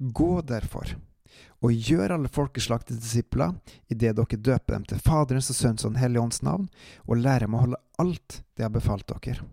[0.00, 0.96] Gå derfor
[1.60, 3.52] og gjør alle folkeslag til disipler
[3.92, 6.68] idet dere døper dem til Faderens og Sønns og Den hellige ånds navn,
[7.06, 9.44] og lærer dem å holde alt det har befalt dere.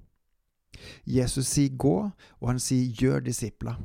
[1.03, 1.97] Jesus sier gå,
[2.39, 3.75] og han sier gjør disipler.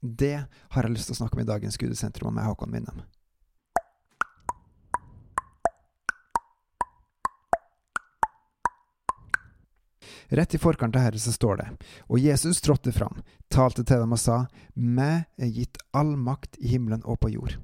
[0.00, 3.02] Det har jeg lyst til å snakke om i dagens Gudesentrum med Håkon Winnem.
[10.32, 11.64] Rett i forkant av dette så står det,
[12.08, 13.18] og Jesus trådte fram,
[13.52, 17.58] talte til dem og sa, Meg er gitt all makt i himmelen og på jord.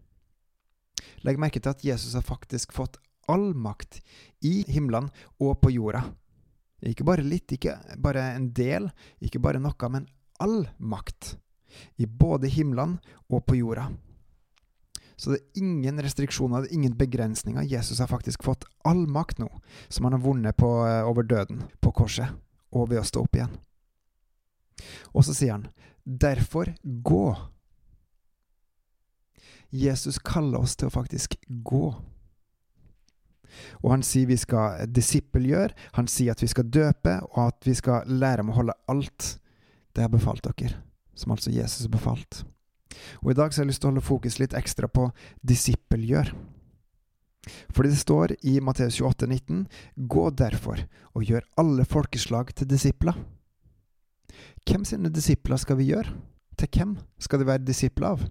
[1.25, 4.03] Legg merke til at Jesus har faktisk fått all makt
[4.45, 5.09] i himmelen
[5.41, 6.03] og på jorda.
[6.85, 7.73] Ikke bare litt, ikke
[8.05, 8.91] bare en del,
[9.25, 10.05] ikke bare noe, men
[10.45, 11.39] all makt.
[11.97, 12.99] I både himmelen
[13.33, 13.87] og på jorda.
[15.17, 17.65] Så det er ingen restriksjoner, det er ingen begrensninger.
[17.65, 19.49] Jesus har faktisk fått all makt nå,
[19.89, 22.37] som han har vunnet på, eh, over døden på korset
[22.75, 23.55] og ved å stå opp igjen.
[25.13, 25.69] Og så sier han,
[26.05, 27.37] derfor gå.
[29.75, 31.87] Jesus kaller oss til å faktisk gå.
[33.83, 37.75] Og han sier vi skal disippelgjøre, han sier at vi skal døpe, og at vi
[37.77, 39.35] skal lære om å holde alt
[39.97, 40.79] det har befalt dere,
[41.19, 42.45] som altså Jesus har befalt.
[43.23, 45.09] Og i dag så har jeg lyst til å holde fokus litt ekstra på
[45.47, 46.33] disippelgjør.
[47.47, 50.83] Fordi det står i Matteus 28, 19, Gå derfor
[51.15, 53.17] og gjør alle folkeslag til disipler.
[54.69, 56.13] Hvem sine disipler skal vi gjøre?
[56.59, 58.27] Til hvem skal de være disipler av?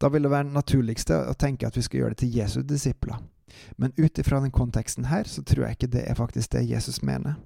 [0.00, 3.18] Da vil det være naturligste å tenke at vi skal gjøre det til Jesu disipler.
[3.76, 7.02] Men ut ifra den konteksten her, så tror jeg ikke det er faktisk det Jesus
[7.02, 7.38] mener.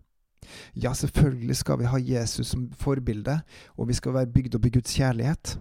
[0.75, 3.41] Ja, selvfølgelig skal vi ha Jesus som forbilde,
[3.77, 5.57] og vi skal være bygd opp i Guds kjærlighet.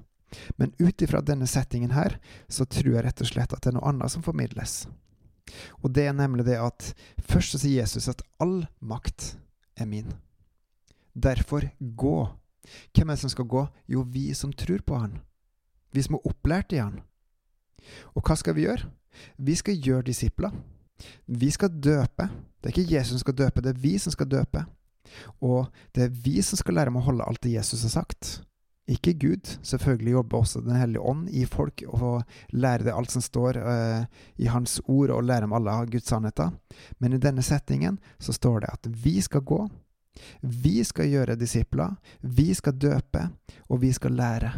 [0.59, 2.17] Men ut ifra denne settingen her,
[2.49, 4.85] så tror jeg rett og slett at det er noe annet som formidles.
[5.83, 6.91] Og det er nemlig det at
[7.27, 9.35] først så sier Jesus at all makt
[9.75, 10.13] er min.
[11.11, 12.17] Derfor gå.
[12.95, 13.65] Hvem er det som skal gå?
[13.91, 15.19] Jo, vi som tror på Han.
[15.91, 17.01] Vi som er opplært i Han.
[18.15, 18.87] Og hva skal vi gjøre?
[19.37, 20.53] Vi skal gjøre disipler.
[21.27, 22.29] Vi skal døpe.
[22.61, 24.63] Det er ikke Jesus som skal døpe, det er vi som skal døpe.
[25.41, 28.43] Og det er vi som skal lære om å holde alt det Jesus har sagt.
[28.89, 29.57] Ikke Gud.
[29.63, 34.05] Selvfølgelig jobber også Den hellige ånd i folk og lærer det alt som står uh,
[34.37, 36.51] i Hans ord, og lærer om alle Guds sannheter.
[36.99, 39.67] Men i denne settingen så står det at vi skal gå,
[40.41, 43.29] vi skal gjøre disipler, vi skal døpe,
[43.69, 44.51] og vi skal lære.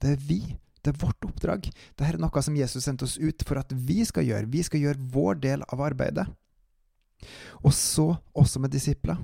[0.00, 0.40] Det er vi.
[0.84, 1.68] Det er vårt oppdrag.
[1.96, 4.50] Dette er noe som Jesus sendte oss ut for at vi skal gjøre.
[4.52, 6.26] Vi skal gjøre vår del av arbeidet.
[7.64, 9.16] Og så også med disipler.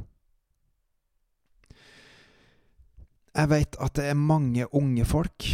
[3.30, 5.46] Jeg vet at det er mange unge folk,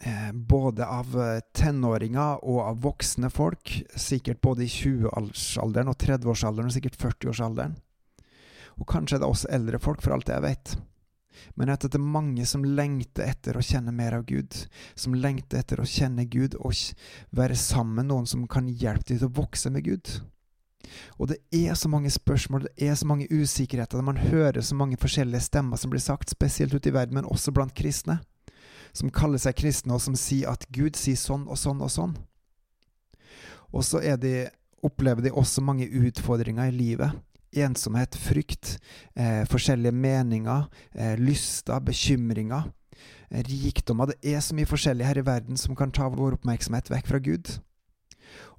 [0.00, 6.70] eh, både av eh, tenåringer og av voksne folk, sikkert både i 20-årsalderen og 30-årsalderen
[6.70, 7.76] og sikkert 40-årsalderen.
[8.78, 10.76] Og kanskje er det også eldre folk, for alt jeg vet.
[11.54, 14.54] Men at det er mange som lengter etter å kjenne mer av Gud,
[14.98, 16.72] som lengter etter å kjenne Gud og
[17.36, 20.16] være sammen med noen som kan hjelpe dem til å vokse med Gud.
[21.18, 24.96] Og det er så mange spørsmål, det er så mange usikkerheter, man hører så mange
[25.00, 28.20] forskjellige stemmer som blir sagt, spesielt ute i verden, men også blant kristne,
[28.92, 32.16] som kaller seg kristne, og som sier at Gud sier sånn og sånn og sånn.
[33.72, 34.48] Og så de,
[34.82, 37.16] opplever de også mange utfordringer i livet.
[37.58, 38.76] Ensomhet, frykt,
[39.16, 42.72] eh, forskjellige meninger, eh, lyster, bekymringer,
[43.30, 44.06] eh, rikdommer.
[44.06, 47.18] Det er så mye forskjellig her i verden som kan ta vår oppmerksomhet vekk fra
[47.18, 47.58] Gud.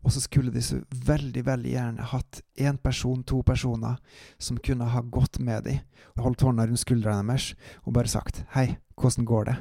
[0.04, 3.98] Og så skulle de så veldig, veldig gjerne hatt én person, to personer,
[4.40, 5.82] som kunne ha gått med dem,
[6.20, 7.54] holdt hånda rundt skuldrene deres
[7.86, 9.58] og bare sagt Hei, hvordan går det?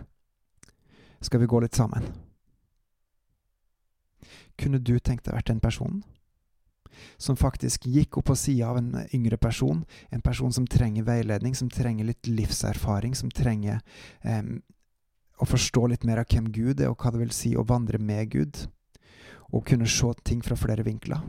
[1.21, 2.07] Skal vi gå litt sammen?
[4.59, 6.03] Kunne du tenkt deg vært den personen?
[7.19, 11.55] Som faktisk gikk opp på sida av en yngre person, en person som trenger veiledning,
[11.55, 13.79] som trenger litt livserfaring, som trenger
[14.23, 14.43] eh,
[15.39, 18.01] å forstå litt mer av hvem Gud er, og hva det vil si å vandre
[18.03, 18.67] med Gud
[19.53, 21.23] og kunne se ting fra flere vinkler.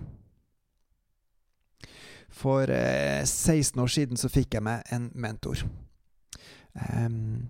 [2.29, 5.63] For eh, 16 år siden så fikk jeg meg en mentor.
[6.75, 7.49] Um,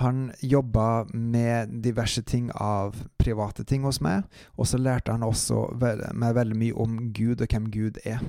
[0.00, 4.24] han jobba med diverse ting av private ting hos meg,
[4.58, 5.68] og så lærte han også
[6.14, 8.24] meg veldig mye om Gud og hvem Gud er.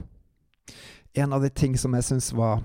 [1.15, 2.62] En av de ting som jeg syns var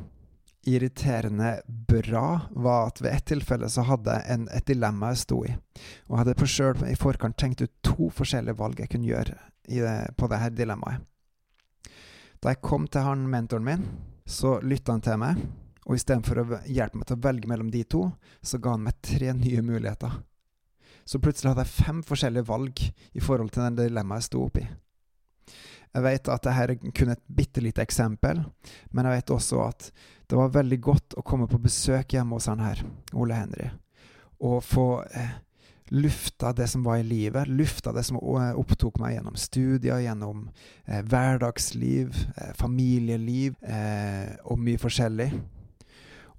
[0.68, 5.54] irriterende bra, var at ved et tilfelle så hadde jeg et dilemma jeg sto i.
[6.10, 9.94] Og hadde på sjøl i forkant tenkt ut to forskjellige valg jeg kunne gjøre det,
[10.16, 11.06] på dette dilemmaet.
[12.40, 13.88] Da jeg kom til han mentoren min,
[14.24, 15.40] så lytta han til meg,
[15.84, 18.06] og istedenfor å hjelpe meg til å velge mellom de to,
[18.40, 20.20] så ga han meg tre nye muligheter.
[21.04, 24.64] Så plutselig hadde jeg fem forskjellige valg i forhold til den dilemmaet jeg sto oppi.
[25.90, 28.44] Jeg vet at dette er kun et bitte lite eksempel,
[28.94, 29.90] men jeg vet også at
[30.30, 32.82] det var veldig godt å komme på besøk hjemme hos han her,
[33.12, 33.70] Ole Henry.
[34.40, 35.32] og få eh,
[35.90, 40.46] lufta det som var i livet, lufta det som opptok meg gjennom studier, gjennom
[40.86, 45.32] eh, hverdagsliv, eh, familieliv eh, og mye forskjellig.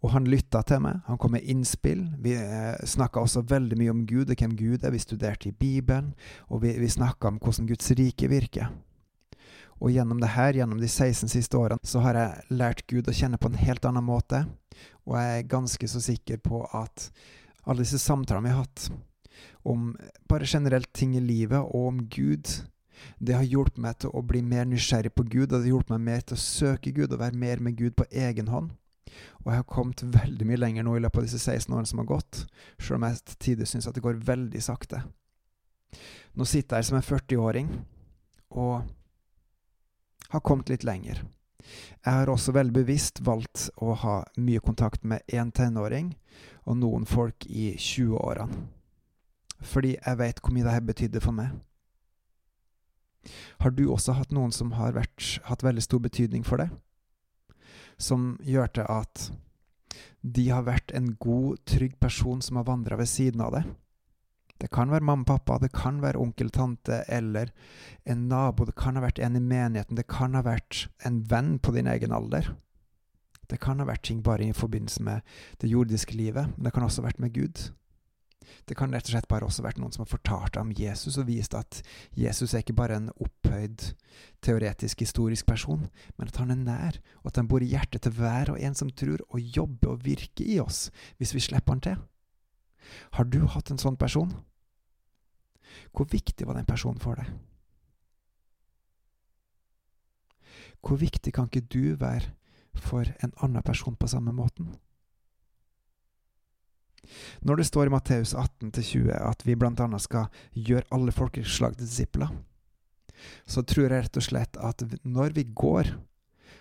[0.01, 2.07] Og han lytta til meg, han kom med innspill.
[2.23, 4.95] Vi eh, snakka også veldig mye om Gud og hvem Gud er.
[4.95, 6.15] Vi studerte i Bibelen,
[6.49, 8.71] og vi, vi snakka om hvordan Guds rike virker.
[9.81, 13.15] Og gjennom det her, gjennom de 16 siste årene, så har jeg lært Gud å
[13.15, 14.43] kjenne på en helt annen måte.
[15.09, 17.07] Og jeg er ganske så sikker på at
[17.65, 18.91] alle disse samtalene vi har hatt,
[19.65, 19.95] om
[20.29, 22.49] bare generelt ting i livet og om Gud.
[23.17, 25.95] Det har hjulpet meg til å bli mer nysgjerrig på Gud, og det har hjulpet
[25.95, 28.69] meg mer til å søke Gud og være mer med Gud på egen hånd.
[29.41, 32.01] Og jeg har kommet veldig mye lenger nå i løpet av disse 16 årene som
[32.03, 32.45] har gått,
[32.77, 35.01] selv om jeg til tider syns at det går veldig sakte.
[36.37, 37.71] Nå sitter jeg her som en 40-åring
[38.61, 38.85] og
[40.31, 41.23] har kommet litt lenger.
[42.01, 46.15] Jeg har også veldig bevisst valgt å ha mye kontakt med én tenåring
[46.65, 48.63] og noen folk i 20-årene
[49.61, 51.51] fordi jeg vet hvor mye dette betydde for meg.
[53.61, 56.71] Har du også hatt noen som har vært, hatt veldig stor betydning for deg?
[58.01, 59.27] Som gjør til at
[60.21, 63.69] de har vært en god, trygg person som har vandra ved siden av deg?
[64.61, 67.49] Det kan være mamma og pappa, det kan være onkel, tante eller
[68.05, 71.55] en nabo, det kan ha vært en i menigheten, det kan ha vært en venn
[71.57, 72.53] på din egen alder.
[73.49, 75.25] Det kan ha vært ting bare i forbindelse med
[75.63, 77.71] det jordiske livet, men det kan også ha vært med Gud.
[78.69, 81.27] Det kan rett og slett bare også vært noen som har fortalt om Jesus og
[81.29, 81.81] vist at
[82.17, 83.91] Jesus er ikke bare en opphøyd,
[84.45, 85.87] teoretisk, historisk person,
[86.17, 88.77] men at han er nær, og at han bor i hjertet til hver og en
[88.77, 91.99] som tror, og jobber og virker i oss, hvis vi slipper han til.
[93.17, 94.33] Har du hatt en sånn person?
[95.91, 97.31] Hvor viktig var den personen for deg?
[100.81, 102.33] Hvor viktig kan ikke du være
[102.73, 104.71] for en annen person på samme måten?
[107.41, 112.29] Når det står i Matteus 18-20 at vi annet skal gjøre alle folkeslag til disipler,
[113.45, 115.91] så tror jeg rett og slett at når vi går,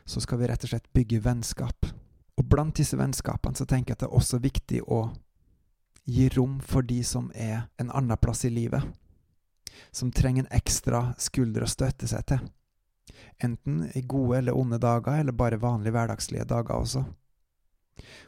[0.05, 1.87] så skal vi rett og slett bygge vennskap.
[2.37, 5.03] Og blant disse vennskapene så tenker jeg at det er også viktig å
[6.11, 8.83] gi rom for de som er en annen plass i livet.
[9.91, 12.45] Som trenger en ekstra skulder å støtte seg til.
[13.43, 17.05] Enten i gode eller onde dager, eller bare vanlige hverdagslige dager også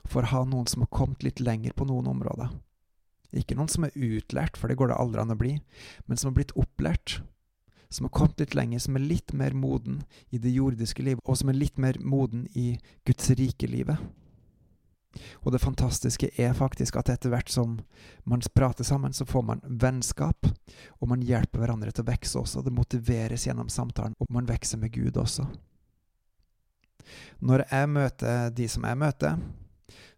[0.08, 2.52] for å ha noen som har kommet litt lenger på noen områder.
[3.32, 5.54] Ikke noen som er utlært, for det går det aldri an å bli,
[6.06, 7.20] men som har blitt opplært.
[7.93, 10.02] Som har kommet litt lenger, som er litt mer moden
[10.32, 12.75] i det jordiske livet, og som er litt mer moden i
[13.08, 14.00] Guds rike livet.
[15.43, 17.79] Og det fantastiske er faktisk at etter hvert som
[18.29, 20.49] man prater sammen, så får man vennskap,
[21.00, 22.62] og man hjelper hverandre til å vokse også.
[22.64, 25.47] Det motiveres gjennom samtalen, og man vokser med Gud også.
[27.43, 29.41] Når jeg møter de som jeg møter,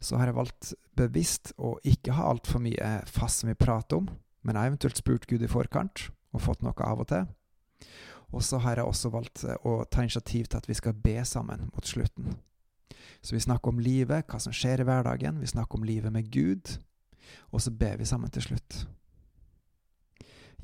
[0.05, 4.11] så har jeg valgt bevisst å ikke ha altfor mye fast som vi prater om,
[4.45, 7.27] men jeg har eventuelt spurt Gud i forkant og fått noe av og til.
[8.35, 11.69] Og så har jeg også valgt å ta initiativ til at vi skal be sammen
[11.71, 12.35] mot slutten.
[13.25, 16.29] Så vi snakker om livet, hva som skjer i hverdagen, vi snakker om livet med
[16.33, 16.77] Gud,
[17.57, 18.83] og så ber vi sammen til slutt.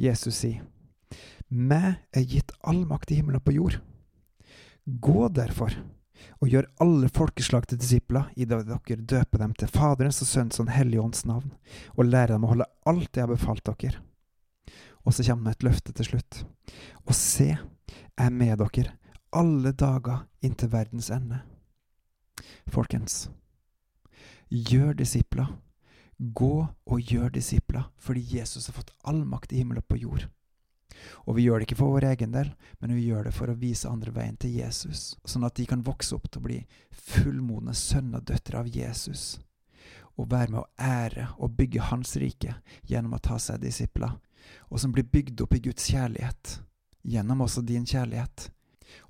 [0.01, 0.61] Jesus sier,
[1.49, 3.81] Meg er gitt all makt i himmelen og på jord.
[4.87, 5.75] Gå derfor
[6.41, 10.61] og gjør alle folkeslag til disipler, i det dere døper dem til Faderens og Sønns
[10.61, 11.51] og Den hellige ånds navn,
[11.97, 14.05] og lærer dem å holde alt jeg har befalt dere.
[15.09, 16.43] Og så kommer det et løfte til slutt.
[17.09, 18.93] Og se, jeg er med dere
[19.33, 21.41] alle dager inntil verdens ende.
[22.71, 23.29] Folkens,
[24.51, 25.55] gjør disipler.
[26.17, 30.27] Gå og gjør disipler, fordi Jesus har fått all makt i himmel og på jord.
[31.25, 33.57] Og vi gjør det ikke for vår egen del, men vi gjør det for å
[33.57, 36.59] vise andre veien til Jesus, sånn at de kan vokse opp til å bli
[36.93, 39.39] fullmodne sønner og døtre av Jesus,
[40.19, 42.59] og være med å ære og bygge Hans rike
[42.91, 44.19] gjennom å ta seg disipler,
[44.69, 46.59] og som blir bygd opp i Guds kjærlighet,
[47.07, 48.51] gjennom også din kjærlighet,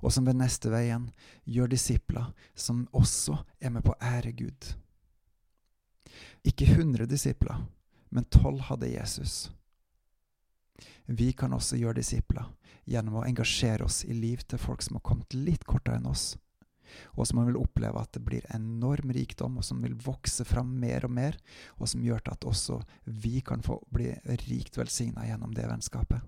[0.01, 1.09] og som ved neste veien
[1.45, 4.73] gjør disipler som også er med på å ære Gud.
[6.47, 7.65] Ikke hundre disipler,
[8.09, 9.51] men tolv hadde Jesus.
[11.05, 12.47] Vi kan også gjøre disipler
[12.89, 16.33] gjennom å engasjere oss i liv til folk som har kommet litt kortere enn oss,
[17.15, 21.05] og som vil oppleve at det blir enorm rikdom, og som vil vokse fram mer
[21.07, 21.37] og mer,
[21.79, 24.11] og som gjør at også vi kan få bli
[24.47, 26.19] rikt velsigna gjennom det vennskapet.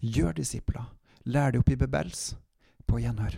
[0.00, 0.84] Gjør disipler.
[1.24, 2.34] Lær de opp i bebels.
[2.88, 3.36] På gjenhør.